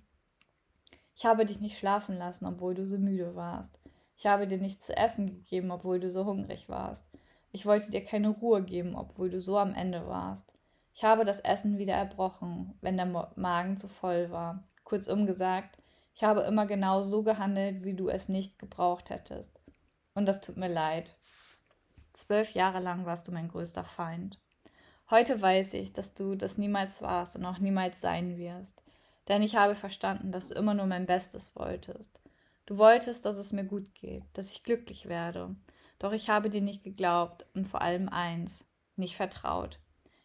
Ich 1.16 1.26
habe 1.26 1.46
dich 1.46 1.60
nicht 1.60 1.78
schlafen 1.78 2.16
lassen, 2.18 2.46
obwohl 2.46 2.76
du 2.76 2.86
so 2.86 2.98
müde 2.98 3.36
warst. 3.36 3.80
Ich 4.16 4.28
habe 4.28 4.46
dir 4.48 4.60
nichts 4.60 4.86
zu 4.86 4.96
essen 4.96 5.28
gegeben, 5.28 5.72
obwohl 5.72 6.00
du 6.00 6.10
so 6.10 6.26
hungrig 6.26 6.70
warst. 6.70 7.10
Ich 7.54 7.68
wollte 7.68 7.92
dir 7.92 8.04
keine 8.04 8.30
Ruhe 8.30 8.64
geben, 8.64 8.96
obwohl 8.96 9.30
du 9.30 9.40
so 9.40 9.60
am 9.60 9.76
Ende 9.76 10.08
warst. 10.08 10.56
Ich 10.96 11.04
habe 11.04 11.24
das 11.24 11.40
Essen 11.40 11.78
wieder 11.78 11.94
erbrochen, 11.94 12.74
wenn 12.82 12.98
der 12.98 13.06
Magen 13.36 13.78
zu 13.78 13.88
voll 13.88 14.32
war. 14.32 14.68
Kurzum 14.84 15.28
gesagt, 15.28 15.78
ich 16.16 16.24
habe 16.24 16.42
immer 16.42 16.66
genau 16.66 17.04
so 17.04 17.22
gehandelt, 17.22 17.84
wie 17.84 17.94
du 17.94 18.10
es 18.10 18.28
nicht 18.28 18.58
gebraucht 18.58 19.12
hättest. 19.12 19.52
Und 20.16 20.26
das 20.26 20.42
tut 20.42 20.58
mir 20.58 20.68
leid. 20.68 21.16
Zwölf 22.14 22.52
Jahre 22.56 22.80
lang 22.80 23.06
warst 23.06 23.28
du 23.28 23.32
mein 23.32 23.50
größter 23.50 23.84
Feind. 23.84 24.40
Heute 25.12 25.40
weiß 25.40 25.76
ich, 25.76 25.94
dass 25.94 26.16
du 26.16 26.34
das 26.34 26.58
niemals 26.58 27.04
warst 27.04 27.36
und 27.36 27.46
auch 27.46 27.60
niemals 27.60 28.02
sein 28.02 28.36
wirst. 28.38 28.82
Denn 29.28 29.44
ich 29.44 29.56
habe 29.56 29.76
verstanden, 29.76 30.32
dass 30.32 30.48
du 30.48 30.56
immer 30.56 30.74
nur 30.74 30.88
mein 30.88 31.06
Bestes 31.06 31.56
wolltest. 31.56 32.20
Du 32.66 32.78
wolltest, 32.80 33.26
dass 33.26 33.36
es 33.36 33.54
mir 33.54 33.64
gut 33.64 33.94
geht, 33.94 34.24
dass 34.34 34.50
ich 34.50 34.64
glücklich 34.64 35.08
werde. 35.08 35.56
Doch 36.04 36.12
ich 36.12 36.30
habe 36.30 36.50
dir 36.50 36.60
nicht 36.60 36.84
geglaubt 36.84 37.46
und 37.54 37.66
vor 37.66 37.82
allem 37.82 38.10
eins, 38.10 38.66
nicht 38.98 39.16
vertraut. 39.16 39.80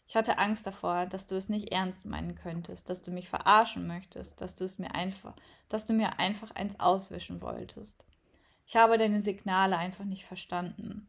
Ich 0.08 0.16
hatte 0.16 0.36
Angst 0.36 0.66
davor, 0.66 1.06
dass 1.06 1.28
du 1.28 1.36
es 1.36 1.48
nicht 1.48 1.70
ernst 1.70 2.04
meinen 2.04 2.34
könntest, 2.34 2.90
dass 2.90 3.00
du 3.00 3.12
mich 3.12 3.28
verarschen 3.28 3.86
möchtest, 3.86 4.40
dass 4.40 4.56
du 4.56 4.64
es 4.64 4.80
mir 4.80 4.96
einfach, 4.96 5.36
dass 5.68 5.86
du 5.86 5.92
mir 5.92 6.18
einfach 6.18 6.50
eins 6.50 6.80
auswischen 6.80 7.40
wolltest. 7.42 8.04
Ich 8.66 8.74
habe 8.74 8.98
deine 8.98 9.20
Signale 9.20 9.78
einfach 9.78 10.04
nicht 10.04 10.24
verstanden. 10.24 11.06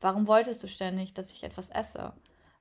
Warum 0.00 0.26
wolltest 0.26 0.62
du 0.62 0.68
ständig, 0.68 1.12
dass 1.12 1.32
ich 1.32 1.44
etwas 1.44 1.68
esse? 1.68 2.14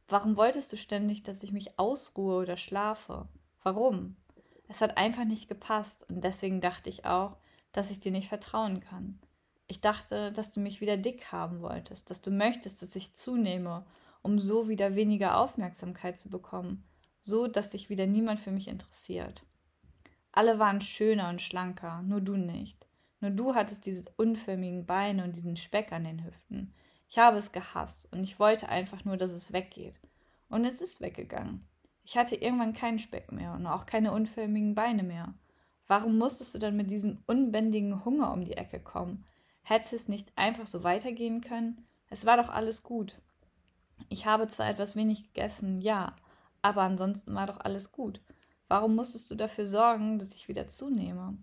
Warum 0.09 0.35
wolltest 0.35 0.73
du 0.73 0.75
ständig, 0.75 1.23
dass 1.23 1.41
ich 1.41 1.53
mich 1.53 1.79
ausruhe 1.79 2.35
oder 2.41 2.57
schlafe? 2.57 3.29
Warum? 3.63 4.17
Es 4.67 4.81
hat 4.81 4.97
einfach 4.97 5.23
nicht 5.23 5.47
gepasst 5.47 6.05
und 6.09 6.21
deswegen 6.21 6.59
dachte 6.59 6.89
ich 6.89 7.05
auch, 7.05 7.37
dass 7.71 7.91
ich 7.91 8.01
dir 8.01 8.11
nicht 8.11 8.27
vertrauen 8.27 8.81
kann. 8.81 9.21
Ich 9.69 9.79
dachte, 9.79 10.33
dass 10.33 10.51
du 10.51 10.59
mich 10.59 10.81
wieder 10.81 10.97
dick 10.97 11.31
haben 11.31 11.61
wolltest, 11.61 12.09
dass 12.09 12.21
du 12.21 12.31
möchtest, 12.31 12.81
dass 12.81 12.95
ich 12.97 13.13
zunehme 13.13 13.85
um 14.21 14.39
so 14.39 14.67
wieder 14.67 14.95
weniger 14.95 15.37
Aufmerksamkeit 15.37 16.17
zu 16.17 16.29
bekommen, 16.29 16.83
so 17.21 17.47
dass 17.47 17.71
sich 17.71 17.89
wieder 17.89 18.05
niemand 18.07 18.39
für 18.39 18.51
mich 18.51 18.67
interessiert. 18.67 19.43
Alle 20.31 20.59
waren 20.59 20.81
schöner 20.81 21.29
und 21.29 21.41
schlanker, 21.41 22.01
nur 22.03 22.21
du 22.21 22.35
nicht. 22.35 22.87
Nur 23.21 23.31
du 23.31 23.55
hattest 23.55 23.85
diese 23.85 24.09
unförmigen 24.17 24.85
Beine 24.85 25.23
und 25.23 25.35
diesen 25.35 25.55
Speck 25.55 25.91
an 25.91 26.03
den 26.03 26.23
Hüften. 26.23 26.73
Ich 27.09 27.17
habe 27.17 27.37
es 27.37 27.51
gehasst 27.51 28.11
und 28.13 28.23
ich 28.23 28.39
wollte 28.39 28.69
einfach 28.69 29.03
nur, 29.03 29.17
dass 29.17 29.31
es 29.31 29.51
weggeht. 29.51 29.99
Und 30.47 30.65
es 30.65 30.81
ist 30.81 31.01
weggegangen. 31.01 31.67
Ich 32.03 32.17
hatte 32.17 32.35
irgendwann 32.35 32.73
keinen 32.73 32.99
Speck 32.99 33.31
mehr 33.31 33.53
und 33.53 33.67
auch 33.67 33.85
keine 33.85 34.11
unförmigen 34.11 34.73
Beine 34.73 35.03
mehr. 35.03 35.33
Warum 35.87 36.17
musstest 36.17 36.53
du 36.53 36.59
dann 36.59 36.77
mit 36.77 36.91
diesem 36.91 37.23
unbändigen 37.25 38.05
Hunger 38.05 38.31
um 38.31 38.43
die 38.45 38.57
Ecke 38.57 38.79
kommen? 38.79 39.25
Hätte 39.69 39.95
es 39.95 40.07
nicht 40.07 40.35
einfach 40.35 40.65
so 40.65 40.83
weitergehen 40.83 41.41
können? 41.41 41.85
Es 42.09 42.25
war 42.25 42.37
doch 42.37 42.49
alles 42.49 42.81
gut. 42.81 43.21
Ich 44.09 44.25
habe 44.25 44.47
zwar 44.47 44.67
etwas 44.67 44.95
wenig 44.95 45.31
gegessen, 45.31 45.79
ja, 45.79 46.15
aber 46.63 46.81
ansonsten 46.81 47.35
war 47.35 47.45
doch 47.45 47.59
alles 47.59 47.91
gut. 47.91 48.19
Warum 48.67 48.95
musstest 48.95 49.29
du 49.29 49.35
dafür 49.35 49.67
sorgen, 49.67 50.17
dass 50.17 50.33
ich 50.33 50.47
wieder 50.47 50.65
zunehme? 50.65 51.37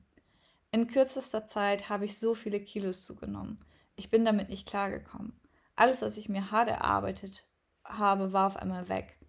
In 0.73 0.88
kürzester 0.88 1.47
Zeit 1.47 1.88
habe 1.88 2.04
ich 2.04 2.18
so 2.18 2.35
viele 2.35 2.59
Kilos 2.59 3.04
zugenommen. 3.04 3.64
Ich 3.95 4.11
bin 4.11 4.25
damit 4.25 4.49
nicht 4.49 4.66
klargekommen. 4.66 5.38
Alles, 5.76 6.02
was 6.02 6.16
ich 6.16 6.28
mir 6.28 6.50
hart 6.50 6.66
erarbeitet 6.66 7.49
habe, 7.85 8.33
war 8.33 8.49
auf 8.49 8.56
einmal 8.56 8.88
weg. 8.88 9.21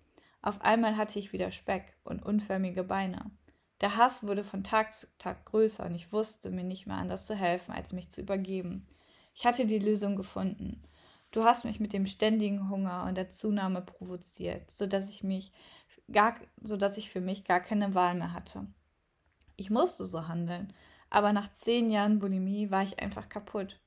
Auf 0.42 0.62
einmal 0.62 0.98
hatte 0.98 1.20
ich 1.20 1.34
wieder 1.34 1.52
Speck 1.52 1.96
und 2.04 2.26
unförmige 2.26 2.84
Beine. 2.84 3.30
Der 3.82 3.96
Hass 3.96 4.26
wurde 4.26 4.44
von 4.44 4.64
Tag 4.64 4.94
zu 4.94 5.08
Tag 5.20 5.46
größer 5.46 5.86
und 5.86 5.94
ich 5.94 6.12
wusste 6.12 6.50
mir 6.50 6.64
nicht 6.64 6.88
mehr 6.88 6.98
anders 6.98 7.26
zu 7.26 7.36
helfen, 7.36 7.72
als 7.72 7.94
mich 7.94 8.10
zu 8.10 8.22
übergeben. 8.22 8.88
Ich 9.36 9.46
hatte 9.46 9.66
die 9.66 9.80
Lösung 9.80 10.16
gefunden. 10.16 10.82
Du 11.32 11.44
hast 11.44 11.66
mich 11.66 11.80
mit 11.80 11.94
dem 11.94 12.08
ständigen 12.08 12.70
Hunger 12.70 13.06
und 13.08 13.18
der 13.18 13.30
Zunahme 13.30 13.82
provoziert, 13.82 14.72
sodass 14.72 15.10
ich 15.10 15.24
mich 15.24 15.52
gar, 16.12 16.36
sodass 16.64 16.98
ich 16.98 17.12
für 17.12 17.22
mich 17.22 17.44
gar 17.44 17.60
keine 17.60 17.94
Wahl 17.94 18.16
mehr 18.16 18.34
hatte. 18.34 18.66
Ich 19.58 19.70
musste 19.70 20.06
so 20.06 20.28
handeln, 20.28 20.74
aber 21.10 21.34
nach 21.34 21.54
zehn 21.54 21.92
Jahren 21.92 22.20
Bulimie 22.20 22.72
war 22.72 22.84
ich 22.84 23.00
einfach 23.00 23.30
kaputt. 23.30 23.80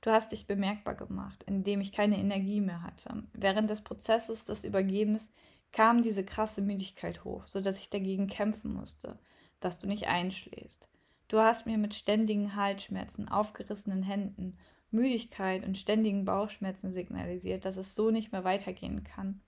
Du 0.00 0.10
hast 0.10 0.32
dich 0.32 0.46
bemerkbar 0.46 0.94
gemacht, 0.94 1.42
indem 1.44 1.80
ich 1.80 1.92
keine 1.92 2.18
Energie 2.18 2.60
mehr 2.60 2.82
hatte. 2.82 3.24
Während 3.32 3.70
des 3.70 3.80
Prozesses 3.80 4.44
des 4.44 4.64
Übergebens 4.64 5.30
kam 5.72 6.02
diese 6.02 6.24
krasse 6.24 6.62
Müdigkeit 6.62 7.24
hoch, 7.24 7.46
sodass 7.46 7.78
ich 7.78 7.90
dagegen 7.90 8.26
kämpfen 8.28 8.72
musste, 8.74 9.18
dass 9.64 9.78
du 9.78 9.86
nicht 9.86 10.06
einschläfst. 10.06 10.88
Du 11.28 11.38
hast 11.40 11.66
mir 11.66 11.78
mit 11.78 11.94
ständigen 11.94 12.54
Halsschmerzen, 12.54 13.28
aufgerissenen 13.28 14.02
Händen 14.02 14.58
Müdigkeit 14.90 15.64
und 15.64 15.76
ständigen 15.76 16.24
Bauchschmerzen 16.24 16.90
signalisiert, 16.90 17.64
dass 17.64 17.76
es 17.76 17.94
so 17.94 18.10
nicht 18.10 18.32
mehr 18.32 18.44
weitergehen 18.44 19.04
kann, 19.04 19.40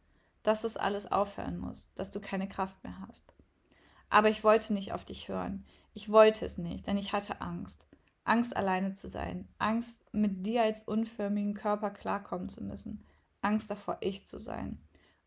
dass 0.42 0.64
es 0.64 0.76
alles 0.76 1.10
aufhören 1.10 1.58
muss, 1.58 1.90
dass 1.94 2.10
du 2.10 2.20
keine 2.20 2.48
Kraft 2.48 2.82
mehr 2.82 3.00
hast. 3.06 3.32
Aber 4.08 4.28
ich 4.28 4.44
wollte 4.44 4.72
nicht 4.72 4.92
auf 4.92 5.04
dich 5.04 5.28
hören. 5.28 5.64
Ich 5.94 6.10
wollte 6.10 6.44
es 6.44 6.58
nicht, 6.58 6.86
denn 6.86 6.98
ich 6.98 7.12
hatte 7.12 7.40
Angst. 7.40 7.86
Angst, 8.24 8.56
alleine 8.56 8.92
zu 8.92 9.08
sein. 9.08 9.48
Angst, 9.58 10.04
mit 10.12 10.44
dir 10.46 10.62
als 10.62 10.82
unförmigen 10.82 11.54
Körper 11.54 11.90
klarkommen 11.90 12.48
zu 12.48 12.62
müssen. 12.62 13.04
Angst 13.40 13.70
davor, 13.70 13.98
ich 14.00 14.26
zu 14.26 14.38
sein. 14.38 14.80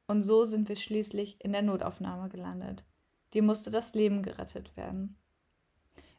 Und 0.08 0.24
so 0.24 0.44
sind 0.44 0.70
wir 0.70 0.76
schließlich 0.76 1.44
in 1.44 1.54
der 1.54 1.62
Notaufnahme 1.62 2.30
gelandet. 2.30 2.84
Dir 3.34 3.44
musste 3.44 3.72
das 3.72 3.94
Leben 3.94 4.24
gerettet 4.24 4.76
werden. 4.76 5.18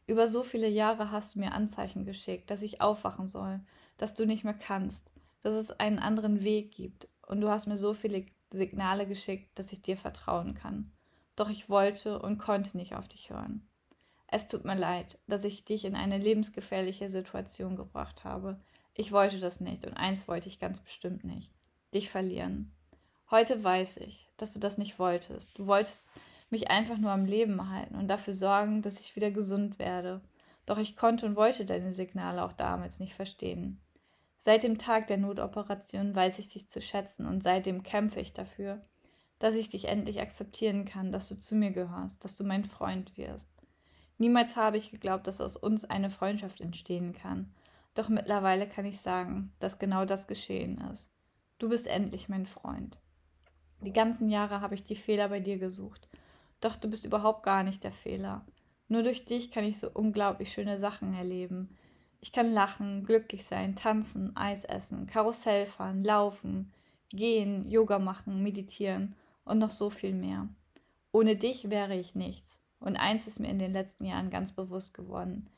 Über 0.07 0.27
so 0.27 0.43
viele 0.43 0.67
Jahre 0.67 1.11
hast 1.11 1.35
du 1.35 1.39
mir 1.39 1.53
Anzeichen 1.53 2.05
geschickt, 2.05 2.49
dass 2.49 2.61
ich 2.61 2.81
aufwachen 2.81 3.27
soll, 3.27 3.59
dass 3.97 4.15
du 4.15 4.25
nicht 4.25 4.43
mehr 4.43 4.53
kannst, 4.53 5.11
dass 5.41 5.53
es 5.53 5.71
einen 5.71 5.99
anderen 5.99 6.43
Weg 6.43 6.71
gibt. 6.71 7.07
Und 7.27 7.41
du 7.41 7.49
hast 7.49 7.67
mir 7.67 7.77
so 7.77 7.93
viele 7.93 8.25
Signale 8.51 9.07
geschickt, 9.07 9.57
dass 9.57 9.71
ich 9.71 9.81
dir 9.81 9.97
vertrauen 9.97 10.53
kann. 10.53 10.91
Doch 11.35 11.49
ich 11.49 11.69
wollte 11.69 12.19
und 12.19 12.37
konnte 12.37 12.77
nicht 12.77 12.95
auf 12.95 13.07
dich 13.07 13.29
hören. 13.29 13.67
Es 14.27 14.47
tut 14.47 14.65
mir 14.65 14.75
leid, 14.75 15.17
dass 15.27 15.43
ich 15.43 15.65
dich 15.65 15.85
in 15.85 15.95
eine 15.95 16.17
lebensgefährliche 16.17 17.09
Situation 17.09 17.75
gebracht 17.75 18.23
habe. 18.23 18.59
Ich 18.93 19.11
wollte 19.11 19.39
das 19.39 19.59
nicht 19.59 19.85
und 19.85 19.93
eins 19.93 20.27
wollte 20.27 20.47
ich 20.47 20.59
ganz 20.59 20.79
bestimmt 20.79 21.23
nicht. 21.23 21.51
Dich 21.93 22.09
verlieren. 22.09 22.71
Heute 23.29 23.63
weiß 23.63 23.97
ich, 23.97 24.29
dass 24.37 24.53
du 24.53 24.59
das 24.59 24.77
nicht 24.77 24.99
wolltest. 24.99 25.57
Du 25.57 25.67
wolltest 25.67 26.09
mich 26.51 26.69
einfach 26.69 26.97
nur 26.97 27.11
am 27.11 27.25
Leben 27.25 27.59
erhalten 27.59 27.95
und 27.95 28.07
dafür 28.07 28.33
sorgen, 28.33 28.81
dass 28.81 28.99
ich 28.99 29.15
wieder 29.15 29.31
gesund 29.31 29.79
werde. 29.79 30.21
Doch 30.65 30.77
ich 30.77 30.95
konnte 30.95 31.25
und 31.25 31.35
wollte 31.35 31.65
deine 31.65 31.93
Signale 31.93 32.43
auch 32.43 32.53
damals 32.53 32.99
nicht 32.99 33.15
verstehen. 33.15 33.79
Seit 34.37 34.63
dem 34.63 34.77
Tag 34.77 35.07
der 35.07 35.17
Notoperation 35.17 36.15
weiß 36.15 36.39
ich 36.39 36.49
dich 36.49 36.67
zu 36.67 36.81
schätzen 36.81 37.25
und 37.25 37.43
seitdem 37.43 37.83
kämpfe 37.83 38.19
ich 38.19 38.33
dafür, 38.33 38.81
dass 39.39 39.55
ich 39.55 39.69
dich 39.69 39.87
endlich 39.87 40.19
akzeptieren 40.19 40.85
kann, 40.85 41.11
dass 41.11 41.29
du 41.29 41.37
zu 41.37 41.55
mir 41.55 41.71
gehörst, 41.71 42.23
dass 42.23 42.35
du 42.35 42.43
mein 42.43 42.65
Freund 42.65 43.17
wirst. 43.17 43.47
Niemals 44.17 44.55
habe 44.55 44.77
ich 44.77 44.91
geglaubt, 44.91 45.25
dass 45.25 45.41
aus 45.41 45.57
uns 45.57 45.85
eine 45.85 46.09
Freundschaft 46.11 46.61
entstehen 46.61 47.13
kann. 47.13 47.53
Doch 47.95 48.07
mittlerweile 48.07 48.67
kann 48.67 48.85
ich 48.85 49.01
sagen, 49.01 49.51
dass 49.59 49.79
genau 49.79 50.05
das 50.05 50.27
geschehen 50.27 50.79
ist. 50.91 51.11
Du 51.57 51.69
bist 51.69 51.87
endlich 51.87 52.29
mein 52.29 52.45
Freund. 52.45 52.99
Die 53.81 53.93
ganzen 53.93 54.29
Jahre 54.29 54.61
habe 54.61 54.75
ich 54.75 54.83
die 54.83 54.95
Fehler 54.95 55.29
bei 55.29 55.39
dir 55.39 55.57
gesucht. 55.57 56.07
Doch 56.61 56.77
du 56.77 56.89
bist 56.89 57.05
überhaupt 57.05 57.43
gar 57.43 57.63
nicht 57.63 57.83
der 57.83 57.91
Fehler. 57.91 58.45
Nur 58.87 59.03
durch 59.03 59.25
dich 59.25 59.51
kann 59.51 59.65
ich 59.65 59.79
so 59.79 59.89
unglaublich 59.91 60.51
schöne 60.51 60.79
Sachen 60.79 61.13
erleben. 61.13 61.75
Ich 62.21 62.31
kann 62.31 62.53
lachen, 62.53 63.03
glücklich 63.03 63.45
sein, 63.45 63.75
tanzen, 63.75 64.35
Eis 64.37 64.63
essen, 64.63 65.07
Karussell 65.07 65.65
fahren, 65.65 66.03
laufen, 66.03 66.71
gehen, 67.09 67.69
Yoga 67.69 67.99
machen, 67.99 68.43
meditieren 68.43 69.15
und 69.43 69.57
noch 69.57 69.71
so 69.71 69.89
viel 69.89 70.13
mehr. 70.13 70.47
Ohne 71.11 71.35
dich 71.35 71.69
wäre 71.69 71.95
ich 71.95 72.15
nichts. 72.15 72.61
Und 72.79 72.95
eins 72.95 73.27
ist 73.27 73.39
mir 73.39 73.49
in 73.49 73.59
den 73.59 73.73
letzten 73.73 74.05
Jahren 74.05 74.29
ganz 74.29 74.53
bewusst 74.53 74.93
geworden. 74.93 75.49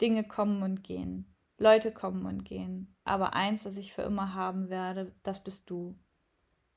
Dinge 0.00 0.24
kommen 0.24 0.62
und 0.62 0.82
gehen. 0.82 1.26
Leute 1.58 1.92
kommen 1.92 2.24
und 2.26 2.44
gehen. 2.44 2.94
Aber 3.04 3.34
eins, 3.34 3.64
was 3.64 3.76
ich 3.76 3.92
für 3.92 4.02
immer 4.02 4.34
haben 4.34 4.70
werde, 4.70 5.12
das 5.22 5.44
bist 5.44 5.68
du. 5.68 5.94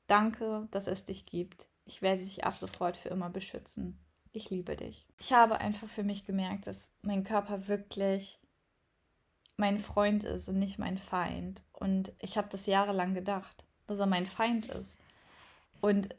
Danke, 0.06 0.68
dass 0.70 0.86
es 0.86 1.06
dich 1.06 1.24
gibt. 1.24 1.68
Ich 1.84 2.02
werde 2.02 2.22
dich 2.22 2.44
ab 2.44 2.56
sofort 2.58 2.96
für 2.96 3.10
immer 3.10 3.30
beschützen. 3.30 3.98
Ich 4.32 4.50
liebe 4.50 4.74
dich. 4.74 5.06
Ich 5.18 5.32
habe 5.32 5.58
einfach 5.58 5.88
für 5.88 6.02
mich 6.02 6.24
gemerkt, 6.24 6.66
dass 6.66 6.90
mein 7.02 7.24
Körper 7.24 7.68
wirklich 7.68 8.40
mein 9.56 9.78
Freund 9.78 10.24
ist 10.24 10.48
und 10.48 10.58
nicht 10.58 10.78
mein 10.78 10.98
Feind. 10.98 11.64
Und 11.72 12.12
ich 12.20 12.36
habe 12.36 12.48
das 12.50 12.66
jahrelang 12.66 13.14
gedacht, 13.14 13.64
dass 13.86 14.00
er 14.00 14.06
mein 14.06 14.26
Feind 14.26 14.66
ist. 14.66 14.98
Und 15.80 16.16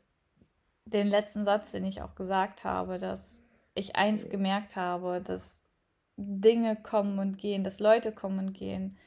den 0.86 1.08
letzten 1.08 1.46
Satz, 1.46 1.72
den 1.72 1.86
ich 1.86 2.02
auch 2.02 2.16
gesagt 2.16 2.64
habe, 2.64 2.98
dass 2.98 3.44
ich 3.74 3.96
eins 3.96 4.30
gemerkt 4.30 4.76
habe, 4.76 5.22
dass 5.22 5.68
Dinge 6.16 6.76
kommen 6.76 7.20
und 7.20 7.38
gehen, 7.38 7.64
dass 7.64 7.80
Leute 7.80 8.12
kommen 8.12 8.40
und 8.40 8.54
gehen. 8.54 8.98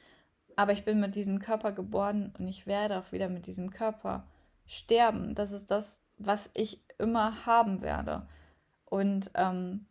Aber 0.56 0.72
ich 0.72 0.84
bin 0.84 1.00
mit 1.00 1.14
diesem 1.14 1.38
Körper 1.38 1.72
geboren 1.72 2.34
und 2.38 2.48
ich 2.48 2.66
werde 2.66 2.98
auch 2.98 3.12
wieder 3.12 3.28
mit 3.28 3.46
diesem 3.46 3.70
Körper 3.70 4.26
sterben. 4.68 5.34
Das 5.34 5.50
ist 5.50 5.70
das, 5.72 6.00
was 6.18 6.50
ich 6.54 6.80
immer 6.98 7.46
haben 7.46 7.82
werde. 7.82 8.28
Und 8.84 9.30
ähm, 9.34 9.86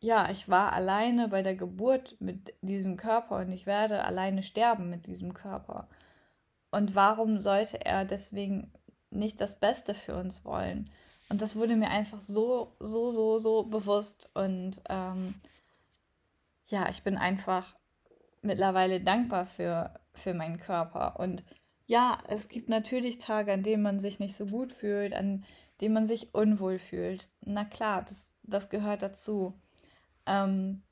ja, 0.00 0.30
ich 0.30 0.48
war 0.48 0.72
alleine 0.72 1.28
bei 1.28 1.42
der 1.42 1.56
Geburt 1.56 2.16
mit 2.20 2.54
diesem 2.62 2.96
Körper 2.96 3.38
und 3.38 3.52
ich 3.52 3.66
werde 3.66 4.04
alleine 4.04 4.42
sterben 4.42 4.88
mit 4.88 5.06
diesem 5.06 5.34
Körper. 5.34 5.88
Und 6.70 6.94
warum 6.94 7.40
sollte 7.40 7.84
er 7.84 8.04
deswegen 8.04 8.72
nicht 9.10 9.40
das 9.40 9.58
Beste 9.58 9.94
für 9.94 10.16
uns 10.16 10.44
wollen? 10.44 10.90
Und 11.28 11.42
das 11.42 11.56
wurde 11.56 11.76
mir 11.76 11.90
einfach 11.90 12.20
so, 12.20 12.76
so, 12.78 13.10
so, 13.10 13.38
so 13.38 13.64
bewusst. 13.64 14.30
Und 14.34 14.80
ähm, 14.88 15.34
ja, 16.66 16.88
ich 16.88 17.02
bin 17.02 17.16
einfach 17.16 17.74
mittlerweile 18.42 19.00
dankbar 19.00 19.46
für, 19.46 19.98
für 20.12 20.34
meinen 20.34 20.58
Körper. 20.58 21.18
Und 21.18 21.42
ja, 21.86 22.18
es 22.28 22.48
gibt 22.48 22.68
natürlich 22.68 23.18
Tage, 23.18 23.52
an 23.52 23.62
denen 23.62 23.82
man 23.82 24.00
sich 24.00 24.18
nicht 24.18 24.36
so 24.36 24.46
gut 24.46 24.72
fühlt, 24.72 25.14
an 25.14 25.44
denen 25.80 25.94
man 25.94 26.06
sich 26.06 26.34
unwohl 26.34 26.78
fühlt. 26.78 27.28
Na 27.44 27.64
klar, 27.64 28.04
das, 28.04 28.34
das 28.42 28.68
gehört 28.68 29.02
dazu. 29.02 29.54
Ähm, 30.26 30.82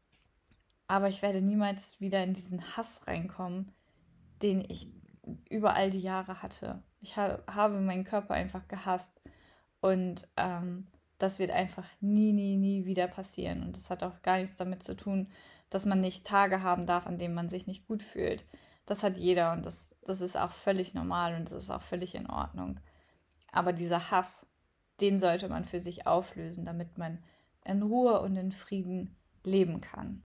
aber 0.87 1.09
ich 1.09 1.23
werde 1.23 1.41
niemals 1.43 2.01
wieder 2.01 2.23
in 2.23 2.35
diesen 2.35 2.77
Hass 2.77 3.07
reinkommen, 3.07 3.73
den 4.43 4.65
ich 4.69 4.89
über 5.51 5.75
all 5.75 5.91
die 5.91 6.01
Jahre 6.01 6.43
hatte. 6.43 6.83
Ich 7.01 7.17
ha 7.17 7.43
habe 7.47 7.81
meinen 7.81 8.05
Körper 8.05 8.35
einfach 8.35 8.69
gehasst. 8.69 9.21
Und 9.81 10.29
ähm, 10.37 10.87
das 11.19 11.39
wird 11.39 11.51
einfach 11.51 11.87
nie, 12.01 12.33
nie, 12.33 12.57
nie 12.57 12.85
wieder 12.87 13.09
passieren. 13.09 13.63
Und 13.63 13.77
das 13.77 13.91
hat 13.91 14.03
auch 14.03 14.23
gar 14.23 14.39
nichts 14.39 14.57
damit 14.57 14.83
zu 14.83 14.95
tun, 14.97 15.29
dass 15.71 15.87
man 15.87 16.01
nicht 16.01 16.25
Tage 16.25 16.63
haben 16.63 16.87
darf, 16.87 17.07
an 17.07 17.19
denen 17.19 17.35
man 17.35 17.49
sich 17.49 17.67
nicht 17.67 17.87
gut 17.87 18.03
fühlt. 18.03 18.45
Das 18.87 19.03
hat 19.03 19.17
jeder 19.17 19.53
und 19.53 19.65
das, 19.65 19.97
das 20.05 20.21
ist 20.21 20.37
auch 20.37 20.51
völlig 20.51 20.93
normal 20.93 21.35
und 21.37 21.51
das 21.51 21.65
ist 21.65 21.71
auch 21.71 21.81
völlig 21.81 22.15
in 22.15 22.29
Ordnung. 22.29 22.81
Aber 23.51 23.73
dieser 23.73 24.11
Hass, 24.11 24.47
den 25.01 25.21
sollte 25.21 25.49
man 25.49 25.65
für 25.65 25.81
sich 25.81 26.07
auflösen, 26.07 26.65
damit 26.65 26.99
man 26.99 27.19
in 27.65 27.83
Ruhe 27.83 28.21
und 28.21 28.37
in 28.37 28.53
Frieden 28.53 29.17
leben 29.43 29.81
kann. 29.81 30.23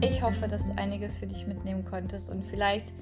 Ich 0.00 0.22
hoffe, 0.22 0.46
dass 0.46 0.66
du 0.66 0.78
einiges 0.78 1.16
für 1.18 1.26
dich 1.26 1.46
mitnehmen 1.46 1.84
konntest 1.84 2.30
und 2.30 2.44
vielleicht 2.44 2.92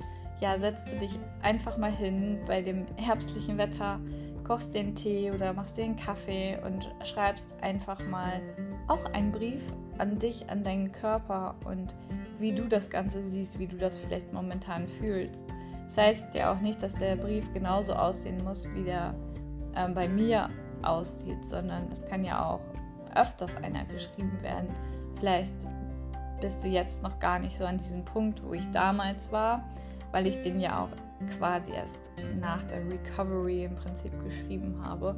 ja, 0.41 0.59
setzt 0.59 0.93
du 0.93 0.99
dich 0.99 1.19
einfach 1.43 1.77
mal 1.77 1.93
hin 1.93 2.39
bei 2.47 2.63
dem 2.63 2.87
herbstlichen 2.97 3.59
Wetter, 3.59 4.01
kochst 4.45 4.75
einen 4.77 4.95
Tee 4.95 5.31
oder 5.31 5.53
machst 5.53 5.79
einen 5.79 5.97
Kaffee 5.97 6.59
und 6.65 6.91
schreibst 7.05 7.49
einfach 7.61 8.05
mal 8.09 8.41
auch 8.89 9.05
einen 9.13 9.31
Brief 9.31 9.63
an 9.99 10.19
dich, 10.19 10.49
an 10.51 10.65
deinen 10.65 10.93
Körper 10.93 11.55
und 11.65 11.95
wie 12.39 12.53
du 12.53 12.65
das 12.65 12.91
Ganze 12.91 13.27
siehst, 13.27 13.59
wie 13.59 13.67
du 13.67 13.77
das 13.77 13.99
vielleicht 13.99 14.33
momentan 14.33 14.87
fühlst. 14.87 15.47
Das 15.87 15.99
heißt 15.99 16.35
ja 16.35 16.53
auch 16.53 16.61
nicht, 16.61 16.83
dass 16.83 16.95
der 16.95 17.17
Brief 17.17 17.53
genauso 17.53 17.93
aussehen 17.95 18.43
muss, 18.43 18.67
wie 18.75 18.85
der 18.85 19.15
äh, 19.75 19.89
bei 19.89 20.09
mir 20.09 20.51
aussieht, 20.83 21.45
sondern 21.45 21.91
es 21.93 22.05
kann 22.07 22.25
ja 22.25 22.45
auch 22.45 22.61
öfters 23.15 23.57
einer 23.57 23.85
geschrieben 23.85 24.39
werden. 24.43 24.69
Vielleicht 25.19 25.55
bist 26.41 26.65
du 26.65 26.69
jetzt 26.69 27.03
noch 27.03 27.19
gar 27.21 27.39
nicht 27.39 27.57
so 27.57 27.65
an 27.65 27.79
diesem 27.79 28.05
Punkt, 28.05 28.43
wo 28.45 28.55
ich 28.55 28.69
damals 28.73 29.31
war, 29.31 29.65
weil 30.11 30.27
ich 30.27 30.43
den 30.43 30.61
ja 30.61 30.83
auch 30.85 30.89
quasi 31.39 31.73
erst 31.73 32.11
nach 32.41 32.65
der 32.65 32.81
Recovery 32.89 33.65
im 33.65 33.75
Prinzip 33.77 34.13
geschrieben 34.25 34.81
habe. 34.85 35.17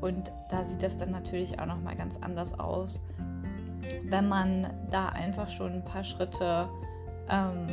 Und 0.00 0.30
da 0.50 0.64
sieht 0.64 0.82
das 0.82 0.96
dann 0.96 1.10
natürlich 1.10 1.58
auch 1.58 1.66
noch 1.66 1.80
mal 1.80 1.96
ganz 1.96 2.18
anders 2.20 2.58
aus, 2.58 3.02
wenn 4.04 4.28
man 4.28 4.66
da 4.90 5.08
einfach 5.08 5.48
schon 5.50 5.72
ein 5.72 5.84
paar 5.84 6.04
Schritte 6.04 6.68
ähm, 7.30 7.66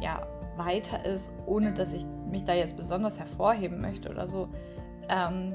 ja, 0.00 0.26
weiter 0.56 1.04
ist, 1.04 1.30
ohne 1.46 1.72
dass 1.72 1.92
ich 1.92 2.04
mich 2.30 2.44
da 2.44 2.54
jetzt 2.54 2.76
besonders 2.76 3.18
hervorheben 3.18 3.80
möchte 3.80 4.10
oder 4.10 4.26
so. 4.26 4.48
Ähm, 5.08 5.54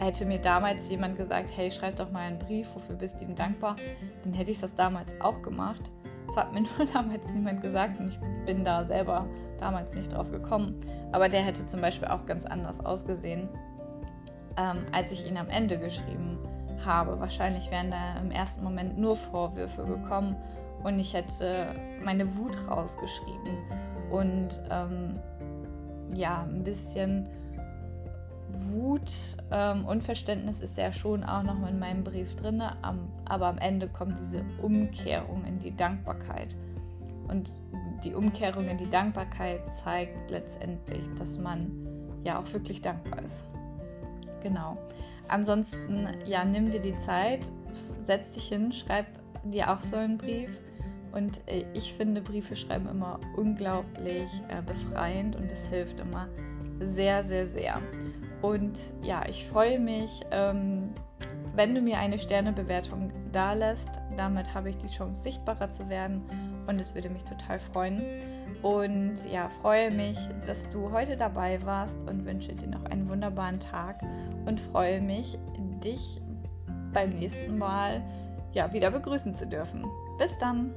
hätte 0.00 0.26
mir 0.26 0.38
damals 0.38 0.88
jemand 0.90 1.16
gesagt, 1.16 1.50
hey, 1.56 1.70
schreib 1.70 1.96
doch 1.96 2.10
mal 2.10 2.20
einen 2.20 2.38
Brief, 2.38 2.68
wofür 2.74 2.96
bist 2.96 3.20
du 3.20 3.24
ihm 3.24 3.34
dankbar, 3.34 3.76
dann 4.22 4.32
hätte 4.32 4.50
ich 4.50 4.60
das 4.60 4.74
damals 4.74 5.18
auch 5.20 5.40
gemacht. 5.42 5.90
Das 6.26 6.36
hat 6.36 6.52
mir 6.52 6.62
nur 6.78 6.86
damals 6.92 7.26
niemand 7.32 7.60
gesagt 7.60 8.00
und 8.00 8.08
ich 8.08 8.18
bin 8.46 8.64
da 8.64 8.84
selber 8.84 9.26
damals 9.58 9.94
nicht 9.94 10.12
drauf 10.12 10.30
gekommen. 10.30 10.80
Aber 11.12 11.28
der 11.28 11.42
hätte 11.42 11.66
zum 11.66 11.80
Beispiel 11.80 12.08
auch 12.08 12.26
ganz 12.26 12.44
anders 12.44 12.84
ausgesehen, 12.84 13.48
ähm, 14.56 14.86
als 14.92 15.12
ich 15.12 15.26
ihn 15.26 15.36
am 15.36 15.48
Ende 15.48 15.78
geschrieben 15.78 16.38
habe. 16.42 16.53
Wahrscheinlich 16.84 17.70
wären 17.70 17.90
da 17.90 18.18
im 18.18 18.30
ersten 18.30 18.62
Moment 18.62 18.98
nur 18.98 19.16
Vorwürfe 19.16 19.84
gekommen 19.84 20.36
und 20.82 20.98
ich 20.98 21.14
hätte 21.14 21.74
meine 22.04 22.36
Wut 22.36 22.56
rausgeschrieben 22.68 23.58
und 24.10 24.60
ähm, 24.70 25.18
ja, 26.14 26.42
ein 26.42 26.62
bisschen 26.62 27.28
Wut 28.48 29.36
ähm, 29.50 29.84
und 29.84 30.02
Verständnis 30.02 30.60
ist 30.60 30.76
ja 30.76 30.92
schon 30.92 31.24
auch 31.24 31.42
noch 31.42 31.66
in 31.68 31.78
meinem 31.78 32.04
Brief 32.04 32.36
drin, 32.36 32.62
aber 33.24 33.46
am 33.46 33.58
Ende 33.58 33.88
kommt 33.88 34.18
diese 34.18 34.44
Umkehrung 34.62 35.44
in 35.44 35.58
die 35.58 35.74
Dankbarkeit. 35.74 36.56
Und 37.28 37.62
die 38.04 38.14
Umkehrung 38.14 38.68
in 38.68 38.76
die 38.76 38.88
Dankbarkeit 38.88 39.60
zeigt 39.72 40.30
letztendlich, 40.30 41.02
dass 41.18 41.38
man 41.38 41.70
ja 42.22 42.38
auch 42.38 42.52
wirklich 42.52 42.82
dankbar 42.82 43.22
ist. 43.22 43.46
Genau. 44.44 44.76
Ansonsten, 45.28 46.06
ja, 46.26 46.44
nimm 46.44 46.70
dir 46.70 46.80
die 46.80 46.96
Zeit, 46.98 47.50
setz 48.02 48.34
dich 48.34 48.48
hin, 48.48 48.70
schreib 48.70 49.06
dir 49.42 49.72
auch 49.72 49.82
so 49.82 49.96
einen 49.96 50.18
Brief. 50.18 50.50
Und 51.12 51.40
äh, 51.48 51.64
ich 51.72 51.94
finde 51.94 52.20
Briefe 52.20 52.54
schreiben 52.54 52.88
immer 52.88 53.18
unglaublich 53.36 54.30
äh, 54.48 54.60
befreiend 54.62 55.34
und 55.34 55.50
es 55.50 55.66
hilft 55.66 55.98
immer 56.00 56.28
sehr, 56.80 57.24
sehr, 57.24 57.46
sehr. 57.46 57.80
Und 58.42 58.78
ja, 59.02 59.24
ich 59.26 59.46
freue 59.46 59.80
mich, 59.80 60.20
ähm, 60.30 60.90
wenn 61.54 61.74
du 61.74 61.80
mir 61.80 61.98
eine 61.98 62.18
Sternebewertung 62.18 63.10
da 63.32 63.54
lässt. 63.54 63.88
Damit 64.16 64.52
habe 64.52 64.70
ich 64.70 64.76
die 64.76 64.88
Chance, 64.88 65.22
sichtbarer 65.22 65.70
zu 65.70 65.88
werden 65.88 66.22
und 66.66 66.78
es 66.78 66.94
würde 66.94 67.10
mich 67.10 67.24
total 67.24 67.58
freuen. 67.58 68.02
Und 68.62 69.16
ja, 69.30 69.48
freue 69.60 69.90
mich, 69.90 70.18
dass 70.46 70.68
du 70.70 70.90
heute 70.90 71.16
dabei 71.16 71.64
warst 71.64 72.08
und 72.08 72.24
wünsche 72.24 72.54
dir 72.54 72.68
noch 72.68 72.84
einen 72.86 73.08
wunderbaren 73.08 73.60
Tag 73.60 74.00
und 74.46 74.60
freue 74.60 75.00
mich, 75.00 75.38
dich 75.82 76.20
beim 76.92 77.10
nächsten 77.10 77.58
Mal 77.58 78.02
ja, 78.52 78.72
wieder 78.72 78.90
begrüßen 78.90 79.34
zu 79.34 79.46
dürfen. 79.46 79.84
Bis 80.18 80.38
dann! 80.38 80.72